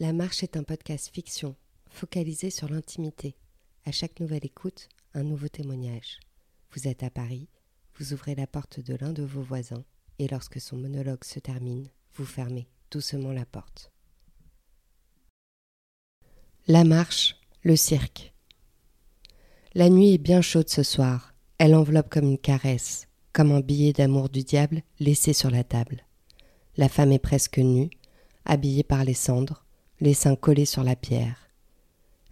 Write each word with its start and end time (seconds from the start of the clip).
La 0.00 0.12
Marche 0.12 0.44
est 0.44 0.56
un 0.56 0.62
podcast 0.62 1.10
fiction, 1.12 1.56
focalisé 1.90 2.50
sur 2.50 2.68
l'intimité. 2.68 3.34
À 3.84 3.90
chaque 3.90 4.20
nouvelle 4.20 4.46
écoute, 4.46 4.88
un 5.12 5.24
nouveau 5.24 5.48
témoignage. 5.48 6.20
Vous 6.70 6.86
êtes 6.86 7.02
à 7.02 7.10
Paris, 7.10 7.48
vous 7.96 8.12
ouvrez 8.12 8.36
la 8.36 8.46
porte 8.46 8.78
de 8.78 8.94
l'un 8.94 9.12
de 9.12 9.24
vos 9.24 9.42
voisins, 9.42 9.84
et 10.20 10.28
lorsque 10.28 10.60
son 10.60 10.76
monologue 10.76 11.24
se 11.24 11.40
termine, 11.40 11.88
vous 12.14 12.24
fermez 12.24 12.68
doucement 12.92 13.32
la 13.32 13.44
porte. 13.44 13.90
La 16.68 16.84
marche, 16.84 17.34
le 17.64 17.74
cirque. 17.74 18.32
La 19.74 19.88
nuit 19.88 20.14
est 20.14 20.18
bien 20.18 20.42
chaude 20.42 20.68
ce 20.68 20.84
soir. 20.84 21.34
Elle 21.58 21.74
enveloppe 21.74 22.08
comme 22.08 22.26
une 22.26 22.38
caresse, 22.38 23.08
comme 23.32 23.50
un 23.50 23.60
billet 23.60 23.94
d'amour 23.94 24.28
du 24.28 24.44
diable 24.44 24.82
laissé 25.00 25.32
sur 25.32 25.50
la 25.50 25.64
table. 25.64 26.06
La 26.76 26.88
femme 26.88 27.10
est 27.10 27.18
presque 27.18 27.58
nue, 27.58 27.90
habillée 28.44 28.84
par 28.84 29.02
les 29.02 29.14
cendres, 29.14 29.64
les 30.00 30.14
seins 30.14 30.36
collés 30.36 30.64
sur 30.64 30.84
la 30.84 30.96
pierre. 30.96 31.50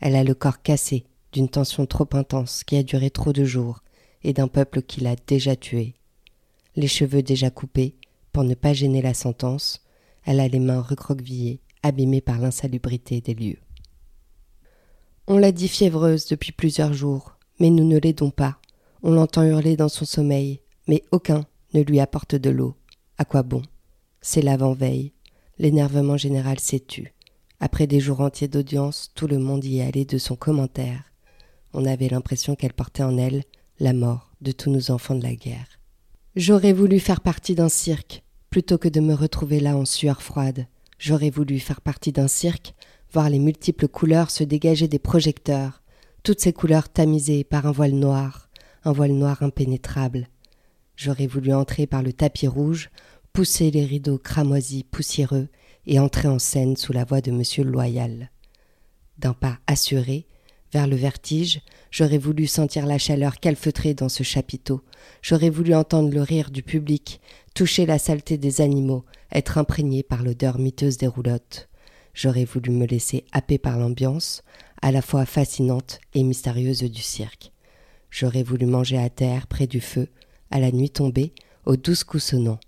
Elle 0.00 0.14
a 0.16 0.24
le 0.24 0.34
corps 0.34 0.62
cassé 0.62 1.04
d'une 1.32 1.48
tension 1.48 1.86
trop 1.86 2.08
intense 2.12 2.64
qui 2.64 2.76
a 2.76 2.82
duré 2.82 3.10
trop 3.10 3.32
de 3.32 3.44
jours 3.44 3.82
et 4.22 4.32
d'un 4.32 4.48
peuple 4.48 4.82
qui 4.82 5.00
l'a 5.00 5.16
déjà 5.26 5.56
tué. 5.56 5.94
Les 6.76 6.88
cheveux 6.88 7.22
déjà 7.22 7.50
coupés, 7.50 7.96
pour 8.32 8.44
ne 8.44 8.54
pas 8.54 8.72
gêner 8.72 9.02
la 9.02 9.14
sentence, 9.14 9.82
elle 10.24 10.40
a 10.40 10.48
les 10.48 10.60
mains 10.60 10.80
recroquevillées, 10.80 11.60
abîmées 11.82 12.20
par 12.20 12.38
l'insalubrité 12.38 13.20
des 13.20 13.34
lieux. 13.34 13.58
On 15.26 15.38
l'a 15.38 15.52
dit 15.52 15.68
fiévreuse 15.68 16.26
depuis 16.26 16.52
plusieurs 16.52 16.92
jours, 16.92 17.36
mais 17.58 17.70
nous 17.70 17.84
ne 17.84 17.98
l'aidons 17.98 18.30
pas. 18.30 18.58
On 19.02 19.12
l'entend 19.12 19.44
hurler 19.44 19.76
dans 19.76 19.88
son 19.88 20.04
sommeil, 20.04 20.60
mais 20.86 21.02
aucun 21.10 21.46
ne 21.74 21.82
lui 21.82 22.00
apporte 22.00 22.34
de 22.34 22.50
l'eau. 22.50 22.76
À 23.18 23.24
quoi 23.24 23.42
bon? 23.42 23.62
C'est 24.20 24.42
l'avant-veille. 24.42 25.12
L'énervement 25.58 26.16
général 26.16 26.60
s'est 26.60 26.80
tu. 26.80 27.15
Après 27.58 27.86
des 27.86 28.00
jours 28.00 28.20
entiers 28.20 28.48
d'audience, 28.48 29.10
tout 29.14 29.26
le 29.26 29.38
monde 29.38 29.64
y 29.64 29.78
est 29.78 29.86
allé 29.86 30.04
de 30.04 30.18
son 30.18 30.36
commentaire. 30.36 31.12
On 31.72 31.86
avait 31.86 32.08
l'impression 32.08 32.54
qu'elle 32.54 32.74
portait 32.74 33.02
en 33.02 33.16
elle 33.16 33.44
la 33.80 33.92
mort 33.92 34.32
de 34.42 34.52
tous 34.52 34.70
nos 34.70 34.90
enfants 34.90 35.14
de 35.14 35.22
la 35.22 35.34
guerre. 35.34 35.66
J'aurais 36.34 36.74
voulu 36.74 37.00
faire 37.00 37.22
partie 37.22 37.54
d'un 37.54 37.70
cirque, 37.70 38.22
plutôt 38.50 38.76
que 38.76 38.88
de 38.88 39.00
me 39.00 39.14
retrouver 39.14 39.58
là 39.58 39.76
en 39.76 39.86
sueur 39.86 40.22
froide. 40.22 40.66
J'aurais 40.98 41.30
voulu 41.30 41.58
faire 41.58 41.80
partie 41.80 42.12
d'un 42.12 42.28
cirque, 42.28 42.74
voir 43.12 43.30
les 43.30 43.38
multiples 43.38 43.88
couleurs 43.88 44.30
se 44.30 44.44
dégager 44.44 44.86
des 44.86 44.98
projecteurs, 44.98 45.82
toutes 46.22 46.40
ces 46.40 46.52
couleurs 46.52 46.90
tamisées 46.90 47.44
par 47.44 47.66
un 47.66 47.72
voile 47.72 47.94
noir, 47.94 48.50
un 48.84 48.92
voile 48.92 49.12
noir 49.12 49.42
impénétrable. 49.42 50.28
J'aurais 50.94 51.26
voulu 51.26 51.54
entrer 51.54 51.86
par 51.86 52.02
le 52.02 52.12
tapis 52.12 52.48
rouge, 52.48 52.90
pousser 53.32 53.70
les 53.70 53.84
rideaux 53.84 54.18
cramoisis 54.18 54.82
poussiéreux 54.82 55.48
et 55.86 55.98
entrer 55.98 56.28
en 56.28 56.38
scène 56.38 56.76
sous 56.76 56.92
la 56.92 57.04
voix 57.04 57.20
de 57.20 57.30
Monsieur 57.30 57.64
Loyal. 57.64 58.30
D'un 59.18 59.32
pas 59.32 59.58
assuré, 59.66 60.26
vers 60.72 60.86
le 60.86 60.96
vertige, 60.96 61.60
j'aurais 61.90 62.18
voulu 62.18 62.46
sentir 62.46 62.86
la 62.86 62.98
chaleur 62.98 63.38
calfeutrée 63.38 63.94
dans 63.94 64.08
ce 64.08 64.22
chapiteau, 64.22 64.82
j'aurais 65.22 65.50
voulu 65.50 65.74
entendre 65.74 66.12
le 66.12 66.22
rire 66.22 66.50
du 66.50 66.62
public, 66.62 67.20
toucher 67.54 67.86
la 67.86 67.98
saleté 67.98 68.36
des 68.36 68.60
animaux, 68.60 69.04
être 69.32 69.58
imprégné 69.58 70.02
par 70.02 70.22
l'odeur 70.22 70.58
miteuse 70.58 70.98
des 70.98 71.06
roulottes. 71.06 71.68
J'aurais 72.14 72.44
voulu 72.44 72.70
me 72.70 72.86
laisser 72.86 73.24
happer 73.32 73.58
par 73.58 73.78
l'ambiance, 73.78 74.42
à 74.82 74.90
la 74.92 75.02
fois 75.02 75.24
fascinante 75.24 75.98
et 76.14 76.22
mystérieuse 76.22 76.82
du 76.82 77.02
cirque. 77.02 77.52
J'aurais 78.10 78.42
voulu 78.42 78.66
manger 78.66 78.98
à 78.98 79.10
terre, 79.10 79.46
près 79.46 79.66
du 79.66 79.80
feu, 79.80 80.08
à 80.50 80.60
la 80.60 80.72
nuit 80.72 80.90
tombée, 80.90 81.32
aux 81.64 81.76
douze 81.76 82.04
coups 82.04 82.22
sonnants. 82.22 82.60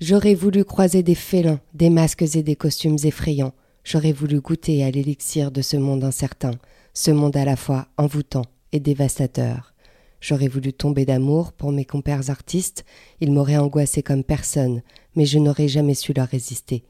J'aurais 0.00 0.34
voulu 0.34 0.64
croiser 0.64 1.02
des 1.02 1.16
félins, 1.16 1.58
des 1.74 1.90
masques 1.90 2.22
et 2.36 2.44
des 2.44 2.54
costumes 2.54 2.98
effrayants. 3.02 3.52
J'aurais 3.82 4.12
voulu 4.12 4.40
goûter 4.40 4.84
à 4.84 4.92
l'élixir 4.92 5.50
de 5.50 5.60
ce 5.60 5.76
monde 5.76 6.04
incertain, 6.04 6.52
ce 6.94 7.10
monde 7.10 7.36
à 7.36 7.44
la 7.44 7.56
fois 7.56 7.88
envoûtant 7.96 8.44
et 8.70 8.78
dévastateur. 8.78 9.74
J'aurais 10.20 10.46
voulu 10.46 10.72
tomber 10.72 11.04
d'amour 11.04 11.52
pour 11.52 11.72
mes 11.72 11.84
compères 11.84 12.30
artistes, 12.30 12.84
ils 13.20 13.32
m'auraient 13.32 13.56
angoissé 13.56 14.04
comme 14.04 14.22
personne, 14.22 14.82
mais 15.16 15.26
je 15.26 15.40
n'aurais 15.40 15.68
jamais 15.68 15.94
su 15.94 16.12
leur 16.12 16.28
résister. 16.28 16.84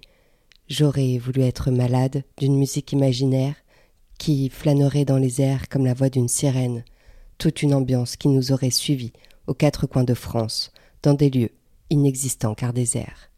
J'aurais 0.69 1.17
voulu 1.17 1.41
être 1.41 1.71
malade 1.71 2.25
d'une 2.37 2.59
musique 2.59 2.93
imaginaire 2.93 3.55
qui 4.19 4.51
flânerait 4.51 5.07
dans 5.07 5.17
les 5.17 5.41
airs 5.41 5.71
comme 5.71 5.87
la 5.87 5.95
voix 5.95 6.11
d'une 6.11 6.29
sirène, 6.29 6.85
toute 7.39 7.63
une 7.63 7.73
ambiance 7.73 8.17
qui 8.17 8.29
nous 8.29 8.53
aurait 8.53 8.71
suivis 8.71 9.15
aux 9.47 9.55
quatre 9.55 9.87
coins 9.87 10.05
de 10.05 10.15
France, 10.15 10.73
dans 11.03 11.15
des 11.15 11.31
lieux 11.31 11.53
inexistant 11.91 12.55
car 12.55 12.73
désert. 12.73 13.31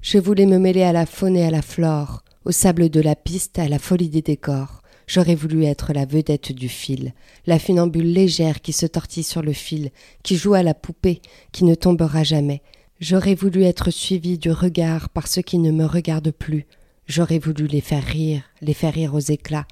Je 0.00 0.18
voulais 0.18 0.46
me 0.46 0.58
mêler 0.58 0.82
à 0.82 0.92
la 0.92 1.06
faune 1.06 1.36
et 1.36 1.44
à 1.44 1.50
la 1.50 1.62
flore, 1.62 2.22
au 2.44 2.52
sable 2.52 2.88
de 2.88 3.00
la 3.00 3.16
piste, 3.16 3.58
à 3.58 3.68
la 3.68 3.78
folie 3.78 4.08
des 4.08 4.22
décors. 4.22 4.82
J'aurais 5.06 5.34
voulu 5.34 5.64
être 5.64 5.92
la 5.92 6.04
vedette 6.04 6.52
du 6.52 6.68
fil, 6.68 7.14
la 7.46 7.58
funambule 7.58 8.12
légère 8.12 8.60
qui 8.60 8.72
se 8.72 8.86
tortille 8.86 9.22
sur 9.22 9.42
le 9.42 9.52
fil, 9.52 9.90
qui 10.22 10.36
joue 10.36 10.54
à 10.54 10.62
la 10.62 10.74
poupée, 10.74 11.20
qui 11.50 11.64
ne 11.64 11.74
tombera 11.74 12.22
jamais. 12.24 12.62
J'aurais 13.00 13.34
voulu 13.34 13.62
être 13.62 13.90
suivi 13.90 14.38
du 14.38 14.50
regard 14.50 15.08
par 15.08 15.28
ceux 15.28 15.42
qui 15.42 15.58
ne 15.58 15.70
me 15.70 15.84
regardent 15.84 16.30
plus. 16.30 16.66
J'aurais 17.06 17.38
voulu 17.38 17.66
les 17.66 17.80
faire 17.80 18.04
rire, 18.04 18.42
les 18.60 18.74
faire 18.74 18.92
rire 18.92 19.14
aux 19.14 19.20
éclats. 19.20 19.66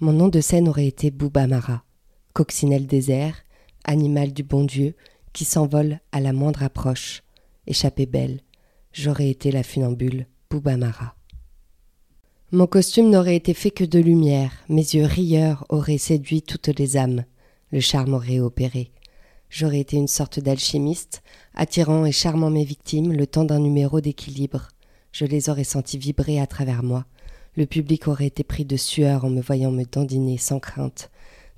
Mon 0.00 0.12
nom 0.12 0.28
de 0.28 0.40
scène 0.40 0.68
aurait 0.68 0.86
été 0.86 1.10
Boubamara, 1.10 1.84
coccinelle 2.32 2.86
désert, 2.86 3.44
animal 3.84 4.32
du 4.32 4.42
bon 4.42 4.64
Dieu, 4.64 4.94
qui 5.32 5.44
s'envole 5.44 6.00
à 6.12 6.20
la 6.20 6.32
moindre 6.32 6.62
approche. 6.62 7.22
Échappée 7.66 8.06
belle, 8.06 8.40
j'aurais 8.92 9.28
été 9.28 9.50
la 9.50 9.62
funambule 9.62 10.26
Boubamara. 10.50 11.14
Mon 12.52 12.66
costume 12.66 13.10
n'aurait 13.10 13.36
été 13.36 13.54
fait 13.54 13.70
que 13.70 13.84
de 13.84 14.00
lumière, 14.00 14.50
mes 14.68 14.82
yeux 14.82 15.04
rieurs 15.04 15.64
auraient 15.68 15.98
séduit 15.98 16.42
toutes 16.42 16.66
les 16.66 16.96
âmes, 16.96 17.24
le 17.70 17.78
charme 17.78 18.14
aurait 18.14 18.40
opéré. 18.40 18.90
J'aurais 19.48 19.78
été 19.80 19.96
une 19.96 20.08
sorte 20.08 20.40
d'alchimiste, 20.40 21.22
attirant 21.54 22.04
et 22.06 22.12
charmant 22.12 22.50
mes 22.50 22.64
victimes 22.64 23.12
le 23.12 23.26
temps 23.26 23.44
d'un 23.44 23.60
numéro 23.60 24.00
d'équilibre. 24.00 24.68
Je 25.12 25.24
les 25.24 25.48
aurais 25.48 25.64
sentis 25.64 25.98
vibrer 25.98 26.40
à 26.40 26.46
travers 26.46 26.82
moi. 26.82 27.04
Le 27.56 27.66
public 27.66 28.08
aurait 28.08 28.26
été 28.26 28.44
pris 28.44 28.64
de 28.64 28.76
sueur 28.76 29.24
en 29.24 29.30
me 29.30 29.40
voyant 29.40 29.72
me 29.72 29.84
dandiner 29.84 30.38
sans 30.38 30.60
crainte. 30.60 31.10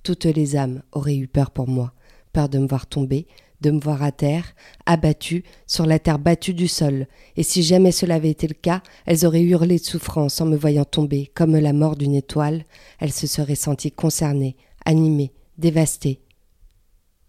Toutes 0.03 0.25
les 0.25 0.57
âmes 0.57 0.83
auraient 0.93 1.17
eu 1.17 1.29
peur 1.29 1.51
pour 1.51 1.69
moi, 1.69 1.93
peur 2.33 2.49
de 2.49 2.59
me 2.59 2.67
voir 2.67 2.87
tomber, 2.87 3.27
de 3.63 3.71
me 3.71 3.81
voir 3.81 4.03
à 4.03 4.13
terre, 4.13 4.55
abattue, 4.85 5.45
sur 5.67 5.87
la 5.87 5.99
terre 5.99 6.19
battue 6.19 6.53
du 6.53 6.69
sol, 6.69 7.07
et 7.37 7.43
si 7.43 7.63
jamais 7.63 7.93
cela 7.93 8.17
avait 8.17 8.31
été 8.31 8.47
le 8.47 8.55
cas, 8.55 8.83
elles 9.07 9.25
auraient 9.25 9.43
hurlé 9.43 9.79
de 9.79 9.85
souffrance 9.85 10.41
en 10.41 10.47
me 10.47 10.57
voyant 10.57 10.85
tomber, 10.85 11.31
comme 11.35 11.57
la 11.57 11.73
mort 11.73 11.97
d'une 11.97 12.15
étoile, 12.15 12.65
elles 12.99 13.13
se 13.13 13.27
seraient 13.27 13.55
senties 13.55 13.93
concernées, 13.93 14.57
animées, 14.85 15.33
dévastées. 15.57 16.21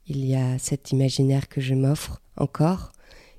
Il 0.07 0.25
y 0.25 0.35
a 0.35 0.59
cet 0.59 0.91
imaginaire 0.91 1.47
que 1.47 1.61
je 1.61 1.75
m'offre, 1.75 2.21
encore, 2.35 2.91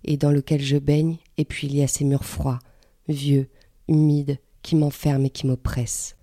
et 0.04 0.16
dans 0.16 0.30
lequel 0.30 0.62
je 0.62 0.78
baigne, 0.78 1.16
et 1.36 1.44
puis 1.44 1.66
il 1.66 1.76
y 1.76 1.82
a 1.82 1.88
ces 1.88 2.04
murs 2.04 2.24
froids, 2.24 2.60
vieux, 3.08 3.48
humides, 3.88 4.38
qui 4.62 4.76
m'enferment 4.76 5.26
et 5.26 5.30
qui 5.30 5.46
m'oppressent. 5.46 6.16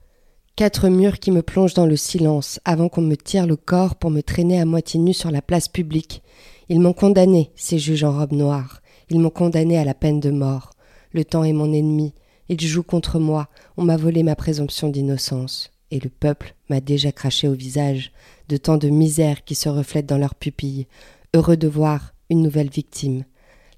Quatre 0.55 0.89
murs 0.89 1.19
qui 1.19 1.31
me 1.31 1.41
plongent 1.41 1.73
dans 1.73 1.85
le 1.85 1.95
silence 1.95 2.59
avant 2.65 2.89
qu'on 2.89 3.01
me 3.01 3.15
tire 3.15 3.47
le 3.47 3.55
corps 3.55 3.95
pour 3.95 4.11
me 4.11 4.21
traîner 4.21 4.59
à 4.59 4.65
moitié 4.65 4.99
nu 4.99 5.13
sur 5.13 5.31
la 5.31 5.41
place 5.41 5.67
publique, 5.67 6.21
ils 6.69 6.79
m'ont 6.79 6.93
condamné, 6.93 7.51
ces 7.55 7.79
juges 7.79 8.03
en 8.03 8.17
robe 8.17 8.33
noire. 8.33 8.81
Ils 9.09 9.19
m'ont 9.19 9.29
condamné 9.29 9.77
à 9.77 9.83
la 9.83 9.93
peine 9.93 10.19
de 10.19 10.31
mort. 10.31 10.71
Le 11.11 11.25
temps 11.25 11.43
est 11.43 11.53
mon 11.53 11.73
ennemi. 11.73 12.13
Il 12.49 12.59
joue 12.61 12.83
contre 12.83 13.19
moi. 13.19 13.49
On 13.77 13.83
m'a 13.83 13.97
volé 13.97 14.23
ma 14.23 14.35
présomption 14.35 14.89
d'innocence. 14.89 15.71
Et 15.91 15.99
le 15.99 16.09
peuple 16.09 16.55
m'a 16.69 16.79
déjà 16.79 17.11
craché 17.11 17.47
au 17.47 17.53
visage 17.53 18.11
de 18.47 18.57
tant 18.57 18.77
de 18.77 18.89
misère 18.89 19.43
qui 19.43 19.55
se 19.55 19.69
reflète 19.69 20.05
dans 20.05 20.17
leurs 20.17 20.35
pupilles, 20.35 20.87
heureux 21.33 21.57
de 21.57 21.67
voir 21.67 22.13
une 22.29 22.41
nouvelle 22.41 22.69
victime. 22.69 23.25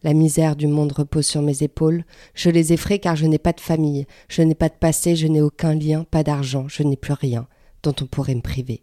La 0.04 0.14
misère 0.14 0.56
du 0.56 0.68
monde 0.68 0.92
repose 0.92 1.26
sur 1.26 1.42
mes 1.42 1.64
épaules. 1.64 2.04
Je 2.36 2.50
les 2.50 2.74
effraie 2.74 3.00
car 3.00 3.16
je 3.16 3.26
n'ai 3.26 3.38
pas 3.38 3.54
de 3.54 3.62
famille, 3.62 4.06
je 4.28 4.42
n'ai 4.42 4.56
pas 4.56 4.70
de 4.70 4.74
passé, 4.74 5.16
je 5.16 5.28
n'ai 5.28 5.42
aucun 5.42 5.74
lien, 5.74 6.04
pas 6.04 6.24
d'argent, 6.24 6.68
je 6.68 6.84
n'ai 6.84 6.98
plus 6.98 7.14
rien 7.14 7.48
dont 7.84 7.96
on 8.02 8.06
pourrait 8.06 8.36
me 8.36 8.42
priver. 8.42 8.82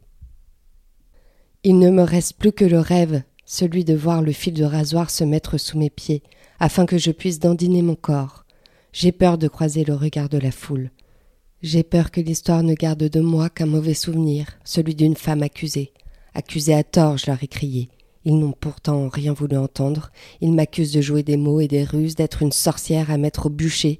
Il 1.62 1.78
ne 1.78 1.90
me 1.90 2.02
reste 2.02 2.38
plus 2.38 2.52
que 2.52 2.64
le 2.64 2.78
rêve 2.78 3.22
celui 3.50 3.82
de 3.84 3.94
voir 3.94 4.22
le 4.22 4.30
fil 4.30 4.54
de 4.54 4.62
rasoir 4.62 5.10
se 5.10 5.24
mettre 5.24 5.58
sous 5.58 5.76
mes 5.76 5.90
pieds, 5.90 6.22
afin 6.60 6.86
que 6.86 6.98
je 6.98 7.10
puisse 7.10 7.40
dandiner 7.40 7.82
mon 7.82 7.96
corps. 7.96 8.44
J'ai 8.92 9.10
peur 9.10 9.38
de 9.38 9.48
croiser 9.48 9.82
le 9.82 9.94
regard 9.94 10.28
de 10.28 10.38
la 10.38 10.52
foule. 10.52 10.92
J'ai 11.60 11.82
peur 11.82 12.12
que 12.12 12.20
l'histoire 12.20 12.62
ne 12.62 12.74
garde 12.74 13.02
de 13.02 13.20
moi 13.20 13.50
qu'un 13.50 13.66
mauvais 13.66 13.94
souvenir, 13.94 14.46
celui 14.62 14.94
d'une 14.94 15.16
femme 15.16 15.42
accusée. 15.42 15.92
Accusée 16.32 16.74
à 16.74 16.84
tort, 16.84 17.18
je 17.18 17.26
leur 17.26 17.42
ai 17.42 17.48
crié. 17.48 17.88
Ils 18.24 18.38
n'ont 18.38 18.52
pourtant 18.52 19.08
rien 19.08 19.32
voulu 19.32 19.56
entendre. 19.56 20.12
Ils 20.40 20.52
m'accusent 20.52 20.92
de 20.92 21.00
jouer 21.00 21.24
des 21.24 21.36
mots 21.36 21.58
et 21.58 21.66
des 21.66 21.82
ruses, 21.82 22.14
d'être 22.14 22.42
une 22.42 22.52
sorcière 22.52 23.10
à 23.10 23.18
mettre 23.18 23.46
au 23.46 23.50
bûcher. 23.50 23.98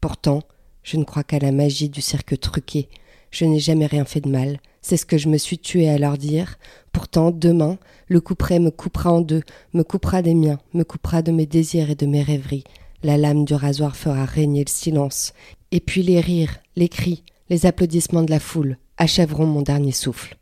Pourtant, 0.00 0.42
je 0.82 0.96
ne 0.96 1.04
crois 1.04 1.22
qu'à 1.22 1.38
la 1.38 1.52
magie 1.52 1.90
du 1.90 2.00
cirque 2.00 2.40
truqué. 2.40 2.88
Je 3.30 3.44
n'ai 3.44 3.60
jamais 3.60 3.86
rien 3.86 4.04
fait 4.04 4.20
de 4.20 4.30
mal. 4.30 4.58
C'est 4.82 4.96
ce 4.96 5.06
que 5.06 5.18
je 5.18 5.28
me 5.28 5.36
suis 5.38 5.58
tué 5.58 5.88
à 5.88 5.98
leur 5.98 6.16
dire. 6.16 6.58
Pourtant, 6.92 7.30
demain, 7.30 7.78
le 8.08 8.20
couperet 8.20 8.58
me 8.58 8.70
coupera 8.70 9.12
en 9.12 9.20
deux, 9.20 9.42
me 9.74 9.82
coupera 9.82 10.22
des 10.22 10.34
miens, 10.34 10.58
me 10.74 10.84
coupera 10.84 11.22
de 11.22 11.32
mes 11.32 11.46
désirs 11.46 11.90
et 11.90 11.94
de 11.94 12.06
mes 12.06 12.22
rêveries. 12.22 12.64
La 13.02 13.16
lame 13.16 13.44
du 13.44 13.54
rasoir 13.54 13.96
fera 13.96 14.24
régner 14.24 14.64
le 14.64 14.70
silence, 14.70 15.32
et 15.70 15.80
puis 15.80 16.02
les 16.02 16.20
rires, 16.20 16.58
les 16.76 16.88
cris, 16.88 17.22
les 17.48 17.66
applaudissements 17.66 18.22
de 18.22 18.30
la 18.30 18.40
foule 18.40 18.76
achèveront 18.96 19.46
mon 19.46 19.62
dernier 19.62 19.92
souffle. 19.92 20.36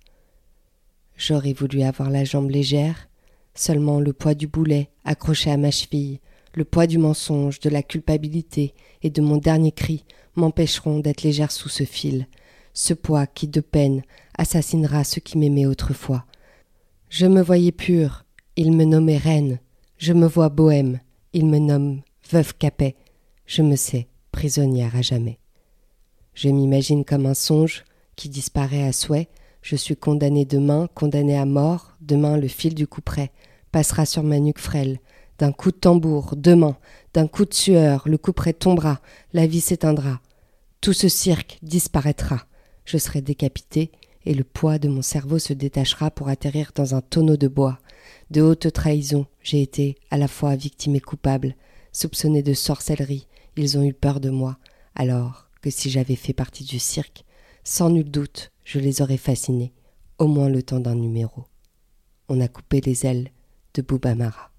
J'aurais 1.17 1.53
voulu 1.53 1.83
avoir 1.83 2.11
la 2.11 2.25
jambe 2.25 2.51
légère, 2.51 3.09
seulement 3.55 4.01
le 4.01 4.13
poids 4.13 4.35
du 4.35 4.47
boulet 4.47 4.89
accroché 5.05 5.51
à 5.51 5.57
ma 5.57 5.71
cheville, 5.71 6.21
le 6.55 6.65
poids 6.65 6.87
du 6.87 6.99
mensonge, 6.99 7.61
de 7.61 7.71
la 7.71 7.83
culpabilité 7.83 8.75
et 9.03 9.11
de 9.11 9.21
mon 9.21 9.37
dernier 9.37 9.73
cri 9.73 10.05
m'empêcheront 10.37 11.01
d'être 11.01 11.23
légère 11.23 11.51
sous 11.51 11.69
ce 11.69 11.85
fil, 11.85 12.27
ce 12.73 12.95
poids 12.95 13.27
qui, 13.27 13.49
de 13.49 13.61
peine, 13.61 14.03
assassinera 14.39 15.05
ceux 15.05 15.21
qui 15.21 15.37
m'aimaient 15.37 15.67
autrefois. 15.67 16.25
Je 17.11 17.27
me 17.27 17.43
voyais 17.43 17.73
pure, 17.73 18.25
il 18.57 18.73
me 18.73 18.85
nommait 18.85 19.19
reine, 19.19 19.59
je 19.99 20.13
me 20.13 20.27
vois 20.27 20.49
bohème, 20.49 21.01
il 21.33 21.47
me 21.47 21.59
nomme 21.59 22.01
veuve 22.31 22.55
Capet, 22.55 22.97
je 23.47 23.63
me 23.63 23.77
sais 23.77 24.09
prisonnière 24.33 24.95
à 24.97 25.03
jamais. 25.03 25.39
Je 26.35 26.49
m'imagine 26.49 27.05
comme 27.05 27.27
un 27.27 27.35
songe 27.35 27.85
qui 28.17 28.29
disparaît 28.29 28.85
à 28.85 28.93
souhait, 28.93 29.29
je 29.63 29.77
suis 29.77 29.97
condamné 29.97 30.45
demain, 30.45 30.89
condamné 30.95 31.37
à 31.37 31.45
mort, 31.45 31.97
demain 32.01 32.37
le 32.37 32.49
fil 32.49 32.75
du 32.75 32.87
couperet 32.87 33.33
passera 33.73 34.07
sur 34.07 34.23
ma 34.23 34.39
nuque 34.39 34.59
frêle, 34.59 34.99
d'un 35.39 35.53
coup 35.53 35.71
de 35.71 35.77
tambour, 35.77 36.35
demain, 36.37 36.77
d'un 37.15 37.27
coup 37.27 37.45
de 37.45 37.55
sueur, 37.55 38.03
le 38.07 38.19
couperet 38.19 38.53
tombera, 38.53 39.01
la 39.33 39.47
vie 39.47 39.61
s'éteindra. 39.61 40.21
Tout 40.81 40.93
ce 40.93 41.09
cirque 41.09 41.59
disparaîtra. 41.63 42.47
Je 42.85 42.99
serai 42.99 43.21
décapité, 43.21 43.91
et 44.25 44.35
le 44.35 44.45
poids 44.45 44.79
de 44.79 44.89
mon 44.89 45.03
cerveau 45.03 45.39
se 45.39 45.53
détachera 45.53 46.11
pour 46.11 46.29
atterrir 46.29 46.73
dans 46.75 46.95
un 46.95 47.01
tonneau 47.01 47.37
de 47.37 47.49
bois. 47.49 47.79
De 48.31 48.43
haute 48.43 48.73
trahison, 48.73 49.27
j'ai 49.43 49.63
été 49.63 49.97
à 50.11 50.19
la 50.19 50.29
fois 50.29 50.57
victime 50.57 50.97
et 50.97 51.01
coupable, 51.01 51.55
soupçonné 51.93 52.43
de 52.43 52.55
sorcellerie, 52.55 53.27
ils 53.57 53.77
ont 53.77 53.83
eu 53.83 53.93
peur 53.93 54.21
de 54.21 54.31
moi, 54.31 54.59
alors 54.95 55.49
que 55.63 55.71
si 55.71 55.91
j'avais 55.91 56.17
fait 56.17 56.33
partie 56.33 56.65
du 56.65 56.79
cirque, 56.79 57.25
sans 57.65 57.91
nul 57.91 58.11
doute, 58.11 58.53
je 58.65 58.79
les 58.79 59.03
aurais 59.03 59.17
fascinés, 59.17 59.73
au 60.19 60.27
moins 60.27 60.49
le 60.49 60.63
temps 60.63 60.81
d'un 60.81 60.95
numéro. 60.95 61.47
On 62.29 62.41
a 62.41 62.49
coupé 62.49 62.81
les 62.81 63.05
ailes 63.05 63.31
de 63.75 63.83
Boubamara. 63.83 64.53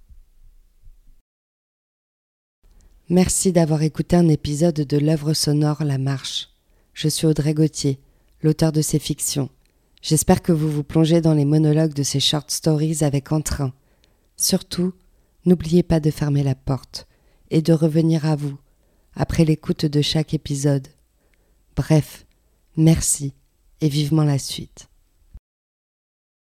Merci 3.08 3.52
d'avoir 3.52 3.82
écouté 3.84 4.16
un 4.16 4.28
épisode 4.28 4.76
de 4.76 4.98
l'œuvre 4.98 5.34
sonore 5.34 5.84
La 5.84 5.98
Marche. 5.98 6.50
Je 6.94 7.08
suis 7.08 7.26
Audrey 7.26 7.54
Gauthier, 7.54 8.00
l'auteur 8.42 8.72
de 8.72 8.82
ces 8.82 9.00
fictions. 9.00 9.50
J'espère 10.02 10.42
que 10.42 10.52
vous 10.52 10.72
vous 10.72 10.84
plongez 10.84 11.22
dans 11.22 11.34
les 11.34 11.46
monologues 11.46 11.94
de 11.94 12.04
ces 12.04 12.20
short 12.20 12.50
stories 12.52 13.04
avec 13.04 13.32
entrain. 13.32 13.74
Surtout, 14.38 14.94
n'oubliez 15.46 15.84
pas 15.84 16.00
de 16.00 16.12
fermer 16.12 16.44
la 16.44 16.56
porte 16.56 17.08
et 17.52 17.62
de 17.62 17.74
revenir 17.74 18.26
à 18.26 18.36
vous 18.36 18.58
après 19.14 19.44
l'écoute 19.44 19.86
de 19.86 20.02
chaque 20.02 20.34
épisode. 20.34 20.88
Bref, 21.76 22.26
merci 22.78 23.34
et 23.82 23.90
vivement 23.90 24.24
la 24.24 24.38
suite. 24.38 24.88